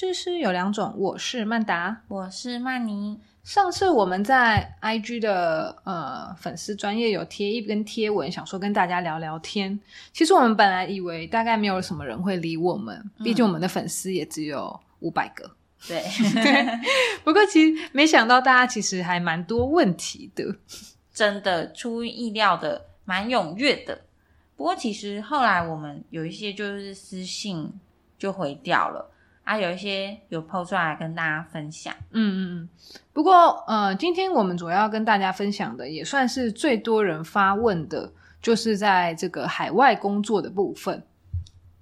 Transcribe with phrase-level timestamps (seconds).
[0.00, 3.18] 诗诗有两种，我是曼达，我是曼妮。
[3.42, 9.76] 上次我们在 IG 的呃粉丝专业有贴一篇贴文，想说跟大家聊聊天。
[10.12, 15.50] 其实我们本来以为大概没有什么人会理我们，毕竟我们的粉丝也只有五百个。
[15.88, 16.00] 对，
[17.24, 20.44] 不过其实没想到大家其实还蛮多问题的，
[21.12, 24.00] 真的出乎意料的蛮踊跃的。
[24.54, 27.72] 不过其实后来我们有一些就是私信
[28.16, 29.10] 就回掉了。
[29.48, 31.94] 啊，有一些有抛出来跟大家分享。
[32.10, 32.68] 嗯嗯嗯。
[33.14, 38.12] 不过呃，今天我们主要跟大家分享的，也算是最多人发问的，
[38.42, 41.02] 就是在这个海外工作的部分。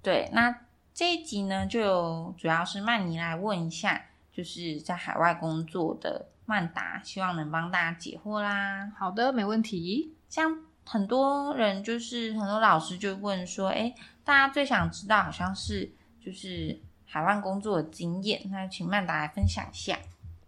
[0.01, 0.61] 对，那
[0.93, 8.89] 这一集呢，就主要是曼妮来问一下，就是在海外工作的曼达，希望能帮大家解惑啦。
[8.97, 10.13] 好的，没问题。
[10.29, 15.91] 像很多人，就是很多老师就问说，哎，大家最想知道，好像是
[16.23, 16.79] 就是。
[17.07, 19.97] 海外工作的经验，那请曼达来分享一下。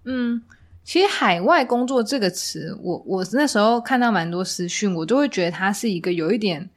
[0.04, 0.42] 嗯，
[0.84, 6.70] 其实“海外工作”这个词，我我那时候看到蛮多私讯，我都会觉得它是一个有一点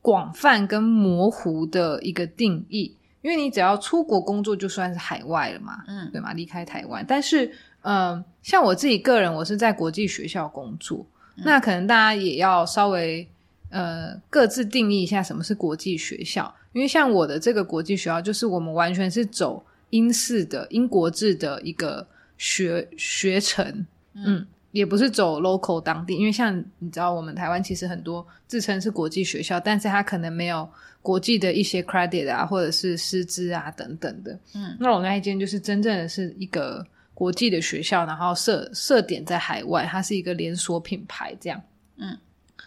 [0.00, 2.96] 广泛跟模糊的一个定义。
[3.22, 6.34] 因为你只要出国工作，就算是海外了嘛，嗯，对吗？
[6.34, 7.02] 离开台湾。
[7.08, 13.26] 但是，嗯，像我自己个人，我是在国际学校工作，那可能大家也要稍微
[13.70, 16.54] 呃各自定义一下什么是国际学校。
[16.74, 26.16] 因为像我的这个国际学校，就是我们完全是走英式的英国制的一个学学程，嗯，也不是走 local 当地。
[26.16, 30.68] 因为像你知道，我们台湾其实很多自称是国际学校，但是它可能没有
[31.00, 34.36] 国际的一些 credit 啊，或者是师资啊等等的。
[34.54, 41.62] 嗯，那我那一间就是真正的是一个国际的学校，然后设设点在海外，它是一个连锁品牌这样。
[41.98, 42.18] 嗯，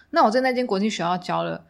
[0.09, 1.61] 那我在那间国际学校教了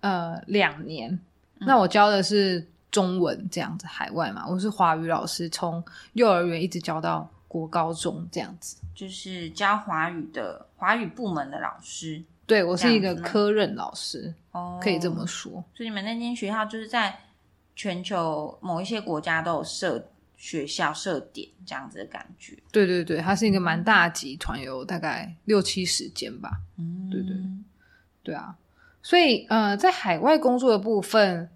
[0.00, 1.20] 呃两年。
[1.66, 12.22] 那我教的是中文这样子，海外嘛，我是华语老师，从幼儿园一直教到国高中这样子，就是教华语的华语部门的老师。
[12.44, 15.52] 对我是一个科任老师，哦，可以这么说。
[15.74, 17.18] 所以你们那间学校就是在
[17.74, 22.58] 全球某一些国家都有设学校设点这样子的感觉。
[22.70, 26.50] 对对对，它是一个蛮大集团，有大概六七十间吧。
[26.76, 27.34] 嗯，对对
[28.22, 28.54] 对啊。
[29.02, 31.48] 所以，呃，在海外工作的部分，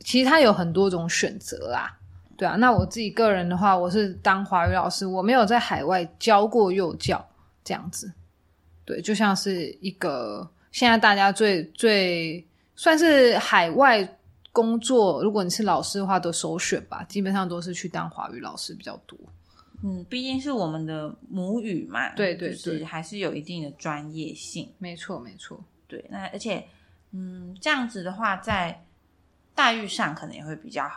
[0.00, 1.96] 其实它有很多种选择啦，
[2.36, 2.54] 对啊。
[2.56, 7.26] 那我自己个人的话，我是当华语老师，我没有在海外教过幼教
[7.64, 8.12] 这样子，
[8.84, 14.06] 对，就像是一个现在大家最最算是海外
[14.52, 19.18] 工作，如果你是老师的话，都首选吧，基本上都是去当华语老师比较多。
[19.82, 24.70] 嗯，毕竟是我们的母语嘛，对对对，还是有一定的专业性。
[24.78, 25.58] 没错没错，
[25.88, 26.62] 对，那而且。
[27.12, 28.84] 嗯，这样子的话，在
[29.54, 30.90] 待遇上可能也会比较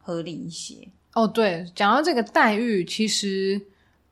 [0.00, 0.88] 合理一些。
[1.14, 3.60] 哦，对，讲到这个待遇，其实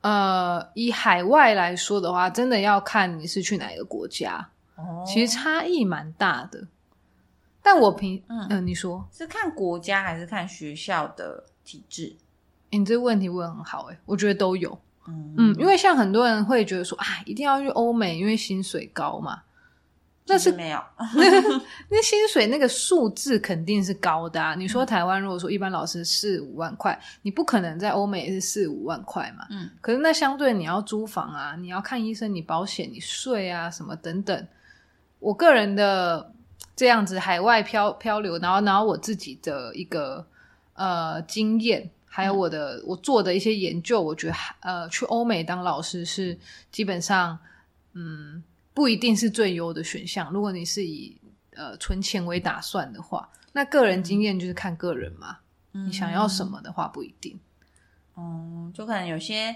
[0.01, 6.67] 呃，以海外来说的话，真的要看你是去哪个国家，哦，其实差异蛮大的。
[7.61, 12.15] 但我平嗯，你说是看国家还是看学校的体制？
[12.69, 14.77] 你这个问题问很好，哎，我觉得都有。
[15.07, 19.41] 嗯嗯，因为像很多人会觉得说，啊，一定要去欧美，因为薪水高嘛。
[20.29, 20.83] 那是没有，
[21.89, 24.53] 那薪水那个数字肯定是高的啊！
[24.55, 29.47] 你说台湾如果说一般老师四五万块，你不可能在欧美也是四五万块嘛。
[29.49, 34.47] 嗯，可是那相对你要租房啊，你要看医生，你保险，你税啊什么等等。
[35.19, 36.33] 我个人的
[36.75, 40.27] 这样子海外漂漂流，然后然后我自己的一个
[40.73, 46.37] 呃经验，还有我的我做的一些研究，我觉得呃去欧美当老师是
[46.69, 47.39] 基本上
[47.93, 48.43] 嗯。
[48.77, 50.31] 不一定是最优的选项。
[50.31, 51.19] 如果你是以
[51.55, 55.39] 呃存钱为打算的话，那个人经验就是看个人嘛。
[55.71, 57.39] 你想要什么的话，不一定。
[58.15, 59.55] 嗯，就可能有些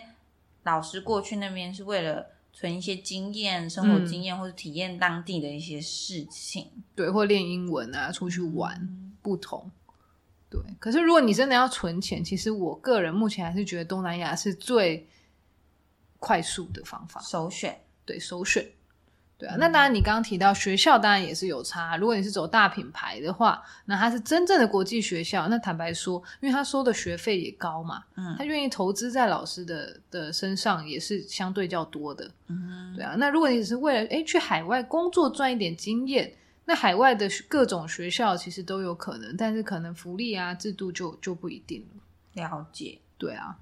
[0.63, 9.69] 老师过去那边是为了存一些经验、生活经验，或者体验当地的一些事情，对，或练英文啊，出去玩，不同。
[10.49, 15.07] 对，可是如果你真的要存钱，其实我个人目前还是觉得东南亚是最
[16.17, 17.79] 快速的方法，首选。
[18.03, 18.67] 对，首选。
[19.41, 21.97] 对啊，那当然，你刚刚提到学校，当然也是有差。
[21.97, 25.47] 如果你是走大品牌的话，那它是真正的国际学校。
[25.47, 32.29] 那坦白说，因为他收的学费也高嘛，嗯，他愿意投资在老师的的身上也是相对较多的。
[32.49, 33.15] 嗯，对啊。
[33.17, 36.31] 那如果你只是为了诶去海外工作赚一点经验，
[36.65, 42.43] 那海外的各种学校其实都有可能，但是可能福利啊制度就就不一定了。
[42.43, 43.57] 了解，对啊。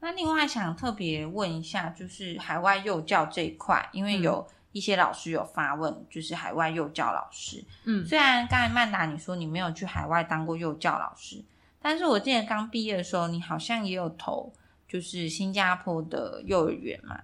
[0.00, 4.48] 那另外想特别问一下，就是海外幼教这一块，因为有。
[4.72, 7.64] 一些老师有发问，就是海外幼教老师。
[7.84, 11.42] 嗯，虽然刚才曼达你说你没有去海外当过幼教老师，
[11.80, 14.52] 但是我记得刚毕业的时候，你好像也有投，
[14.88, 17.18] 就是新加坡的幼儿园嘛。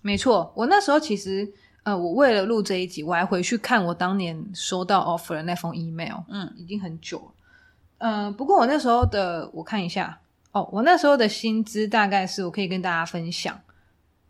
[0.00, 1.52] 没错，我那时候其实
[1.84, 7.32] 呃，我为了录这一集，我还回去看我当年收到 offer 的那封 email，嗯已经很久了。
[7.98, 10.18] 嗯、不过我那时候的我看一下
[10.50, 13.60] 哦，我那时候的薪资大概是我可以跟大家分享，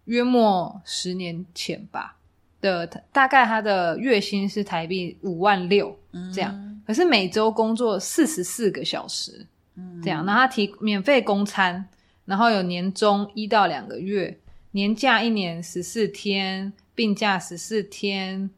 [0.05, 2.17] 约莫十年前吧
[2.63, 11.87] 的，大概他的月薪是台币五万六嗯，这样，可是每周工作四十四个小时，嗯这样，然后他提免费公餐，
[12.25, 14.39] 然后有年终一到两个月，
[14.71, 18.49] 年假一年十四天，病假十四天，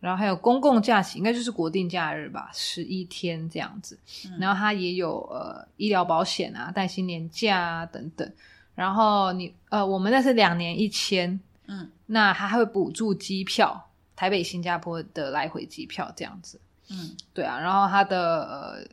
[0.00, 3.98] 然后还有公共假期，应该就是国定假日吧，十一天这样子。
[4.38, 8.30] 然后他也有呃医疗保险啊、带薪年假啊等等。
[8.76, 16.58] 然后你呃，我们那是两年一千，嗯那他还会补助机票，台北、新加坡的来回机票这样子。
[16.90, 18.88] 嗯对啊，然后他的呃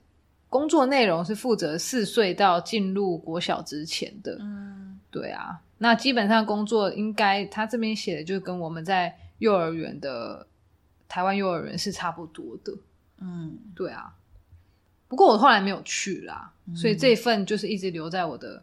[0.49, 10.45] 工作内容是负责四岁到进入国小之前的，嗯对啊，那基本上工作应该他这边写的就跟我们在幼儿园的
[11.07, 12.73] 台湾幼儿园是差不多的，
[13.19, 14.13] 嗯对啊。
[15.07, 18.61] 不过我后来没有去啦，嗯所以这份就是一直留在我的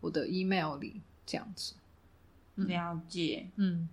[0.00, 1.74] 我的 email 里这样子。
[2.56, 2.68] 嗯。
[2.68, 3.46] 了解。
[3.56, 3.88] 嗯，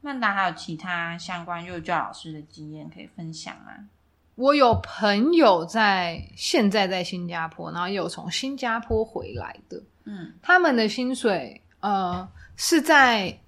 [0.00, 3.88] 曼达还有其他相关幼教老师的经验可以分享吗？
[4.34, 10.32] 我有朋友在现在在新加坡，然后也有从新加坡回来的，嗯。
[10.40, 12.26] 他们的薪水呃
[12.56, 13.38] 是在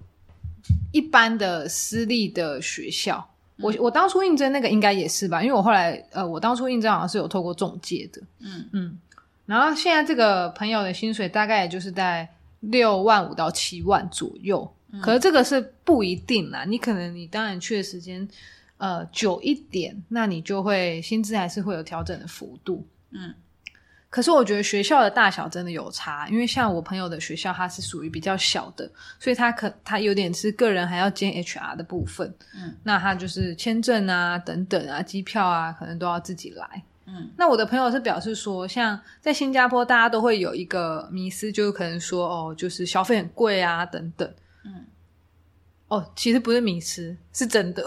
[0.91, 3.27] 一般的私立的学校。
[3.57, 8.69] 我我当初应征那个应该也是吧，因为我后来呃，我当初应征好像是有透过中介的，嗯。
[8.73, 8.99] 嗯，
[9.45, 12.29] 然后现在这个朋友的薪水大概也就是在
[12.59, 18.27] 六万五到七万左右，可是这个是不一定啦，你可能你当然去的时间
[18.77, 23.33] 呃久一点，那你就会薪资还是会有调整的幅度，嗯
[24.07, 32.33] 可是我觉得学校的大小真的有差，因为像我朋友的学校，它是属于比较小的，所以他可他有点是个人还要兼 HR 的部分。
[32.55, 36.81] 嗯，那他就是签证啊、等等啊、机票啊，可能都要自己来。
[37.07, 44.27] 嗯那我的朋友是表示说，像在新加坡，大家都会有一个迷思，就是可能说哦，就是消费很贵啊，等等。
[44.65, 44.85] 嗯
[45.87, 47.83] 哦，其实不是迷思，是真的。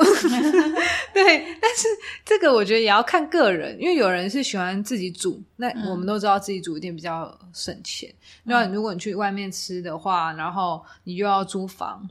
[1.12, 1.88] 对，但是
[2.24, 8.08] 这个我觉得也要看个人，因为有人是喜欢自己煮，那嗯我们都知道自己煮一定比较省钱。
[8.44, 12.08] 那、如果你去外面吃的话，然后你又要租房，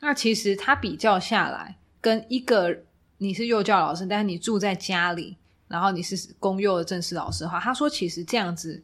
[0.00, 2.74] 那其实它比较下来，跟一个
[3.18, 5.36] 你是幼教老师，但是你住在家里，
[5.68, 8.82] 然后你是公幼的正式老师的话，他说其实这样子，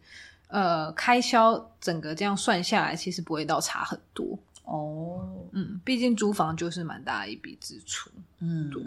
[0.48, 4.38] 呃，开销整个这样算下来，其实不会到差很多。
[4.64, 5.20] 哦
[5.52, 8.10] 嗯，毕竟租房就是蛮大的一笔支出。
[8.38, 8.82] 嗯对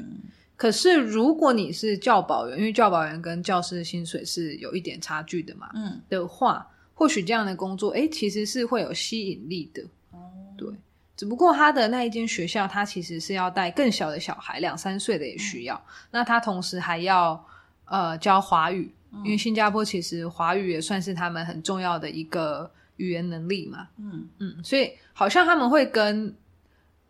[0.58, 9.84] 可是如果你是教保员，因为教保员跟教师的薪水是有一点差距的嘛嗯的话，或许这样的工作，诶，其实是会有吸引力的。
[10.12, 10.70] 哦对，
[11.18, 15.86] 只不过他的那一间学校，他其实是要带更小的小孩，两三岁的也需要。
[16.10, 17.46] 那他同时还要
[17.86, 18.94] 呃教华语，
[19.24, 23.88] 因为新加坡其实华语也算是他们很重要的一个语言能力嘛。
[23.98, 26.36] 嗯嗯，所以好像他们会跟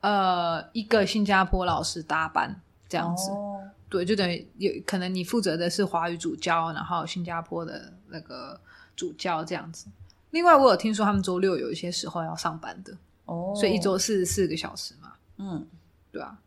[0.01, 3.31] 呃一个新加坡老师搭班这样子。
[3.31, 8.59] 哦对，就等于有可能你负责的是华语主教，然后新加坡的那个
[8.95, 9.85] 主教这样子。
[10.31, 15.65] 另外，我有听说他们周六有一些时候要上班的，哦，所以一周四十四个小时嘛，嗯
[16.11, 16.37] 对啊，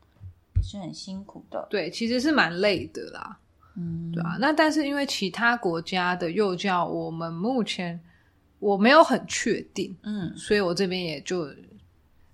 [0.56, 1.66] 也是很辛苦的。
[1.70, 3.38] 对，其实是蛮累的啦，
[3.78, 4.36] 嗯对啊。
[4.40, 7.98] 那但是因为其他国家的幼教，我们目前
[8.58, 11.48] 我没有很确定，嗯所以我这边也就，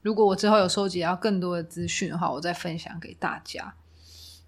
[0.00, 3.74] 如果我之后有收集到更多的资讯的话，我再分享给大家。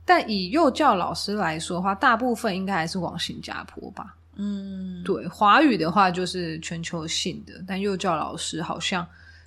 [0.05, 4.17] 但以幼教老师来说的话，大部分应该还是往新加坡吧。
[4.37, 9.07] 嗯，对，华语的话就是全球性的，但幼教老师好像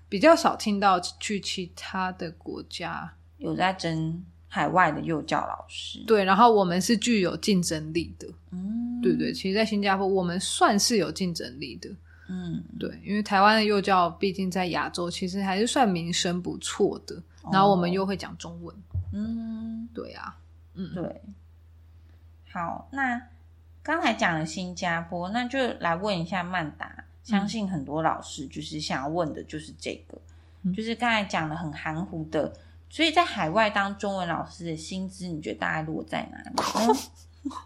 [0.10, 3.10] 比较少听到去其他的国家。
[3.38, 6.04] 有在争海外的幼教老师。
[6.06, 9.32] 对，然后我们是具有竞争力的，嗯，对对。
[9.32, 11.90] 其实，在新加坡，我们算是有竞争力的，
[12.28, 17.16] 嗯对，因为台湾的幼教毕竟在亚洲其实还是算名声不错的，
[17.52, 18.76] 然后我们又会讲中文，
[19.14, 20.36] 嗯，对啊，
[20.74, 21.22] 嗯，对。
[22.52, 23.22] 好，那
[23.84, 27.06] 刚才讲了新加坡，那就来问一下曼达。
[27.22, 30.20] 相信很多老师就是想要问的就是这个，
[30.64, 32.52] 嗯就是刚才讲的很含糊的，
[32.90, 37.00] 所以在海外当中文老师的薪资，你觉得大概落在哪里？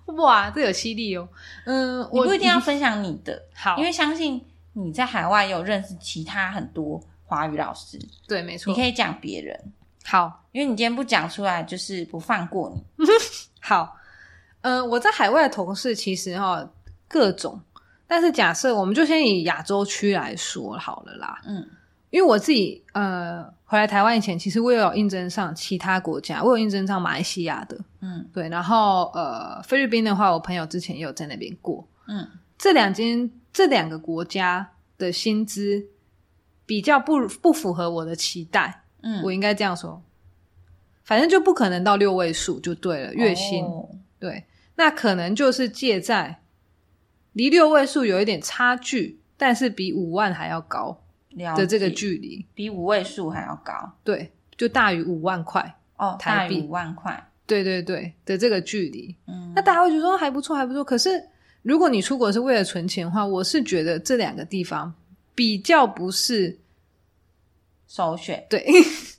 [0.08, 1.28] 嗯哇，这有犀利哦，
[1.66, 4.40] 嗯，你我不一定要分享你的，好，因为相信
[4.74, 9.60] 你在海外有认识其他很多华语老师，对，没错，你可以讲别人，
[10.06, 13.06] 好，因为你今天不讲出来，就是不放过你。
[13.60, 13.98] 好，
[14.62, 16.70] 嗯、我在海外的同事其实哈、
[17.08, 17.60] 各种
[18.06, 21.68] 但是假设我们就先以亚洲区来说好了啦，嗯
[22.14, 28.24] 因为我自己呃回来台湾以前，其实我也有应征上其他国家，我有应征上马来西亚的，嗯。
[28.32, 32.28] 对，然后呃菲律宾的话，我朋友之前也有在那边过，嗯。
[32.56, 35.88] 这两间这两个国家的薪资
[36.68, 40.00] 比较不不符合我的期待，嗯，我应该这样说，
[41.04, 43.90] 反正就不可能到六位数就对了，月薪、哦。
[44.20, 46.44] 对，那可能就是借在
[47.32, 50.90] 离六位数有一点差距，但是比五万还要高。
[50.90, 51.03] 了
[51.56, 53.74] 的这个距离，比五位数还要高
[54.04, 57.30] 对，就大于五万块，哦，大于五万块。
[57.46, 60.82] 对对对的这个距离，嗯，那大家会觉得说还不错，还不错。
[60.82, 61.22] 可是
[61.62, 64.92] 如果你出国是为了存钱的话，我是觉得这两个地方
[65.36, 66.58] 比较不是
[67.86, 68.66] 首选对，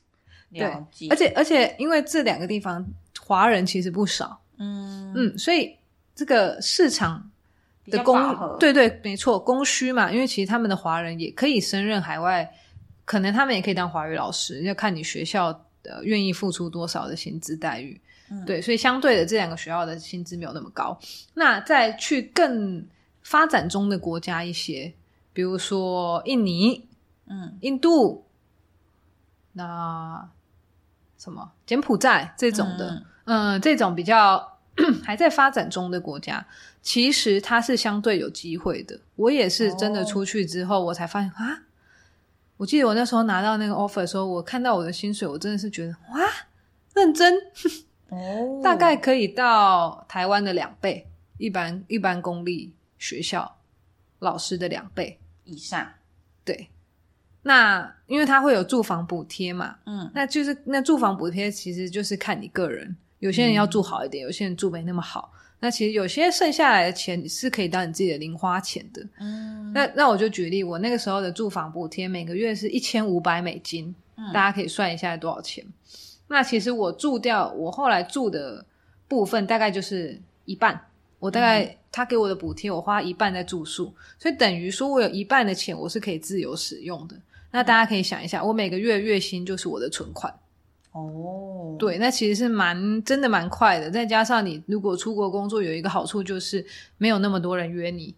[0.50, 0.64] 对，
[1.10, 2.84] 而且而且因为这两个地方
[3.20, 5.76] 华人其实不少，嗯嗯，所以
[6.14, 7.30] 这个市场
[7.86, 12.50] 的供对对，没错，供需嘛，因为其实他们的华人也可以升任海外，
[13.04, 15.48] 可能他们也可以当华语老师，要看你学校
[15.82, 18.00] 呃愿意付出多少的薪资待遇。
[18.30, 20.98] 嗯对，所以相对的这两个学校的薪资没有那么高。
[21.34, 22.84] 那再去更
[23.22, 24.92] 发展中的国家一些，
[25.34, 26.88] 比如说印尼、
[27.26, 28.24] 嗯印度，
[29.52, 30.26] 那
[31.18, 34.53] 什么柬埔寨这种的，嗯嗯，这种比较
[35.04, 36.44] 还在发展中的国家，
[36.82, 38.98] 其实它是相对有机会的。
[39.16, 41.62] 我也是真的哦出去之后，我才发现啊，
[42.56, 46.20] 我记得我那时候拿到那个 offer 的时候，我看到我的薪水，我真的是觉得哇，
[46.94, 47.34] 认真，
[48.08, 51.06] 哦，大概可以到台湾的两倍，
[51.38, 53.56] 一般一般公立学校
[54.18, 55.18] 老师的两倍。
[55.46, 55.86] 以上，
[56.42, 56.70] 对，
[57.42, 65.32] 那因为它会有住房补贴嘛，嗯那就是那住房补贴其实就是看你个人，有些人要住好一点，有些人住没那么好。
[65.60, 69.02] 那其实有些剩下来的钱是可以当你自己的零花钱的。
[69.18, 75.64] 嗯，那那我就举例，我那个时候的住房补贴每个月是一千五百美金，嗯大家可以算一下多少钱。
[76.28, 78.62] 那其实我住掉我后来住的
[79.08, 80.78] 部分大概就是一半，
[81.18, 87.16] 我大概、嗯他给我的补贴，我花一半在住宿，所以等于说我有一半的钱我是可以自由使用的。
[87.52, 90.34] 那大家可以想一下，我每个月月薪就是我的存款。
[90.94, 93.90] 哦，对，那其实是蛮真的蛮快的。
[93.90, 96.64] 再加上你如果出国工作，有一个好处就是
[96.98, 98.14] 没有那么多人约你，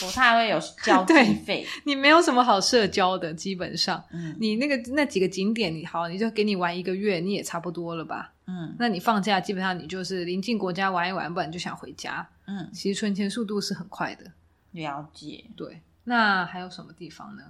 [0.00, 1.12] 不太会有 交际
[1.44, 8.32] 费，你没有什么好社交的，基本上嗯你那个那几个景点，你好，你就给你玩一个月，你也差不多了吧？
[8.46, 12.26] 嗯那你放假基本上你就是临近国家玩一玩，不然你就想回家。
[12.46, 14.24] 嗯，其实存钱速度是很快的。
[14.72, 17.42] 了解，对，那还有什么地方呢？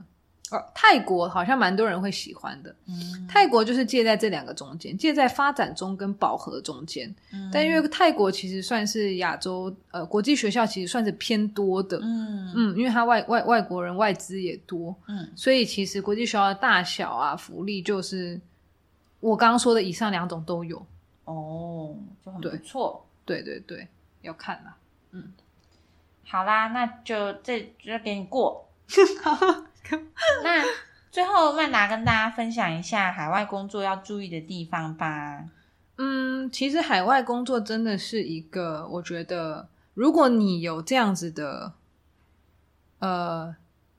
[0.57, 2.75] 哦，泰国好像蛮多人会喜欢的。
[2.87, 7.13] 嗯，泰国就是介在这两个中间，介在发展中跟饱和中间。
[7.33, 11.99] 嗯但因为泰国其实算是亚洲呃国际学校，其实算是偏多的。
[12.03, 18.41] 嗯嗯，因为它外外外国人外资也多，嗯所以其实国际学校的大小啊、福利，就是
[19.21, 20.85] 我刚刚说的以上两种都有。
[21.25, 23.05] 哦，就很对不错。
[23.25, 23.89] 对对对，
[24.23, 24.77] 要看啦。
[25.13, 25.33] 嗯
[26.27, 28.69] 好啦，那就这就给你过。
[30.43, 30.65] 那
[31.11, 35.45] 最后曼达跟大家分享一下海外工作要注意的地方吧。
[35.97, 41.75] 嗯，其实海外工作真的是一个，我觉得如果你有这样子的
[42.99, 43.55] 呃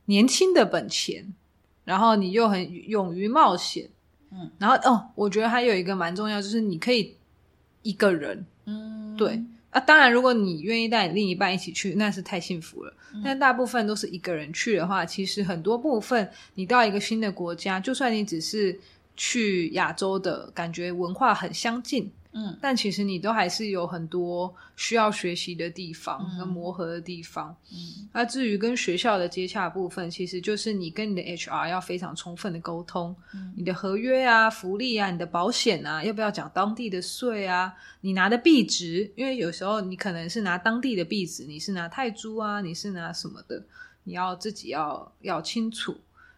[0.05, 1.33] 年轻的本钱，
[1.85, 3.89] 然后你又很勇于冒险，
[4.31, 7.15] 嗯，然后哦，我觉得还有一个蛮重要，就是你可以
[7.83, 9.41] 一个人，嗯，对
[9.75, 12.93] 啊，当然如果你愿意带你另一半一起去，那是太幸福了。
[13.13, 18.79] 嗯但大部分都是一个人去的话，其实很多部分你到一个新的国家，就算你只是
[19.17, 27.55] 去亚洲的感觉文化很相近，嗯但其实你都还是有很多需要学习的地方嗯跟磨合的地方。
[27.71, 37.73] 嗯那至于跟学校的接洽部分，其实就是你跟你的 HR 要非常充分的沟通，嗯你的合约啊、福利啊、你的保险啊，要不要缴当地的税啊？
[38.01, 43.63] 你拿的币值，因为有时候你可能是拿当地的币值，你是拿泰铢啊，你是拿什么的，
[44.03, 45.95] 你要自己要要清楚。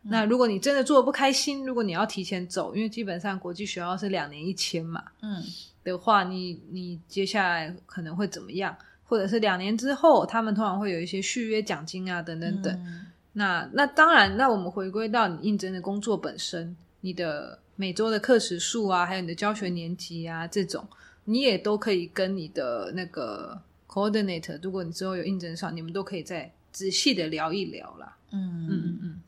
[0.10, 5.44] 那如果你真的做的不开心，如果你要提前走，因为基本上国际学校是两年一签嘛嗯
[5.92, 8.76] 的话，你你接下来可能会怎么样？
[9.06, 12.74] 或者是两年之后，他们通常会有一些续约奖金啊，等等等。
[12.86, 20.84] 嗯那那当然，那我们回归到你应征的工作本身，你的每周的课时数啊，还有你的教学年级啊，这种
[21.26, 28.18] 你也都可以跟你的那个 coordinator，如果你之后有应征上，你们都可以再仔细的聊一聊啦。
[28.32, 29.22] 嗯嗯嗯嗯，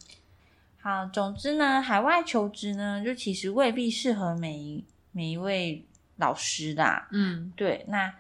[0.82, 5.86] 好，总之呢，海外求职呢，就其实未必适合每一每一位
[6.20, 7.08] 老师啦。
[7.12, 8.14] 嗯对，那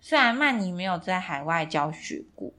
[0.00, 2.50] 虽然曼妮没有在海外教学过，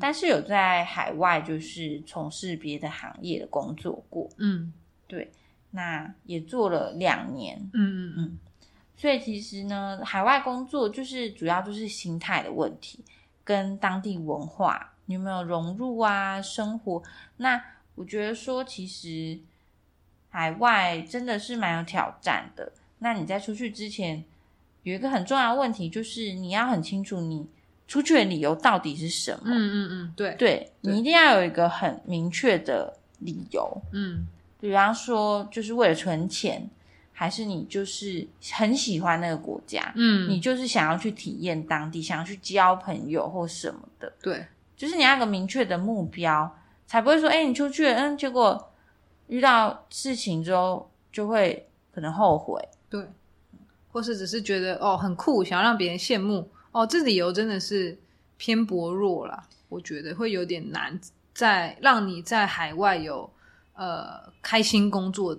[0.00, 4.72] 但是有在海外就是从事别的行业的工作过，嗯
[5.06, 5.30] 对，
[5.72, 8.38] 那也做了两年，嗯嗯
[8.96, 13.04] 所以其实呢，海外工作就是主要就是心态的问题，
[13.44, 17.02] 跟当地文化你有没有融入啊，生活。
[17.36, 17.62] 那
[17.94, 19.38] 我觉得说，其实
[20.30, 22.72] 海外真的是蛮有挑战的。
[22.98, 24.24] 那你在出去之前，
[24.90, 27.44] 有一个很重要的问题，就是你要很清楚你
[27.88, 29.40] 出去的理由到底是什么。
[29.46, 33.82] 嗯嗯嗯，对，对对你一定要有一个很明确的理由。
[33.92, 34.28] 嗯
[34.60, 36.68] 比方说，就是为了存钱，
[37.12, 48.72] 还是你就是很喜欢那个国家，嗯，你就是想要去体验当地，想要去交朋友或什么的，对，就是你要有个明确的目标，才不会说，哎、你出去了，嗯，结果
[49.26, 52.60] 遇到事情之后就会可能后悔。
[52.88, 53.04] 对，
[53.96, 57.98] 或是只是觉得哦很酷，想要让别人羡慕哦，这理由真的是
[58.36, 61.00] 偏薄弱了，我觉得会有点难
[61.32, 63.30] 在让你在海外有
[63.72, 65.34] 呃开心工作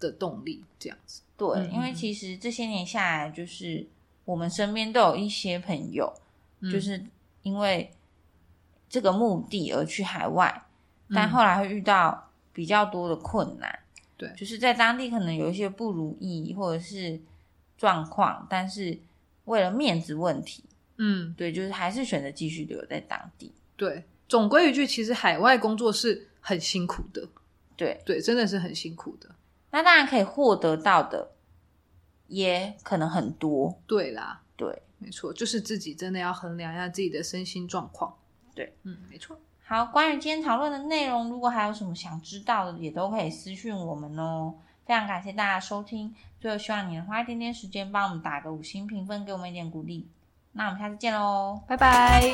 [0.00, 1.22] 的动力这样子。
[1.36, 3.86] 对，嗯因为嗯其实这些年下来，就是
[4.24, 6.12] 我们身边都有一些朋友，
[6.58, 7.00] 嗯就是
[7.42, 7.92] 因为
[8.88, 10.64] 这个目的而去海外，
[11.14, 13.78] 但嗯后来会遇到比较多的困难。
[14.16, 17.18] 对就是在当地可能有一些不如意或者是
[17.80, 19.00] 状况，但是
[19.46, 20.62] 为了面子问题，
[20.98, 23.54] 嗯，对，就是还是选择继续留在当地。
[23.74, 27.26] 对，总归一句，其实海外工作是很辛苦的，
[27.76, 29.34] 对，对，真的是很辛苦的。
[29.70, 31.30] 那当然可以获得到的
[32.26, 33.80] 也可能很多。
[33.86, 38.14] 对啦，对，没错，就是自己真的要衡量一下自己的身心状况。
[38.54, 39.40] 对，嗯，没错。
[39.64, 44.54] 好，关于今天讨论的内容，如果还有什么想知道的，也都可以私讯我们哦。
[44.90, 50.08] 非常感谢大家收听，最后希望你能花一点点时间帮我们打个五星评分，给我们一点鼓励。
[50.50, 52.32] 那我们下次见喽，拜拜。